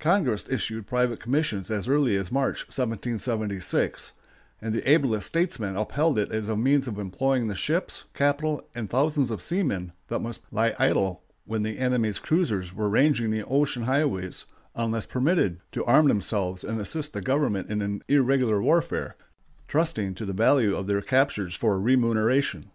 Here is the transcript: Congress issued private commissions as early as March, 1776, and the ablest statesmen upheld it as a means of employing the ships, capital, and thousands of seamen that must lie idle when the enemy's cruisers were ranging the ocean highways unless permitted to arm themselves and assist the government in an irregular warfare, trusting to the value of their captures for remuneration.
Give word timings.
Congress 0.00 0.44
issued 0.50 0.84
private 0.84 1.20
commissions 1.20 1.70
as 1.70 1.86
early 1.86 2.16
as 2.16 2.32
March, 2.32 2.62
1776, 2.62 4.14
and 4.60 4.74
the 4.74 4.90
ablest 4.90 5.28
statesmen 5.28 5.76
upheld 5.76 6.18
it 6.18 6.28
as 6.32 6.48
a 6.48 6.56
means 6.56 6.88
of 6.88 6.98
employing 6.98 7.46
the 7.46 7.54
ships, 7.54 8.02
capital, 8.12 8.68
and 8.74 8.90
thousands 8.90 9.30
of 9.30 9.40
seamen 9.40 9.92
that 10.08 10.18
must 10.18 10.40
lie 10.50 10.74
idle 10.80 11.22
when 11.44 11.62
the 11.62 11.78
enemy's 11.78 12.18
cruisers 12.18 12.74
were 12.74 12.88
ranging 12.88 13.30
the 13.30 13.44
ocean 13.44 13.84
highways 13.84 14.44
unless 14.74 15.06
permitted 15.06 15.60
to 15.70 15.84
arm 15.84 16.08
themselves 16.08 16.64
and 16.64 16.80
assist 16.80 17.12
the 17.12 17.20
government 17.22 17.70
in 17.70 17.80
an 17.80 18.02
irregular 18.08 18.60
warfare, 18.60 19.14
trusting 19.68 20.16
to 20.16 20.24
the 20.26 20.32
value 20.32 20.74
of 20.74 20.88
their 20.88 21.00
captures 21.00 21.54
for 21.54 21.80
remuneration. 21.80 22.72